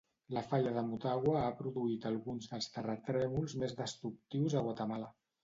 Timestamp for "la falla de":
0.35-0.81